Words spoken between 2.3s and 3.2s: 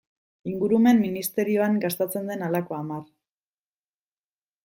den halako hamar.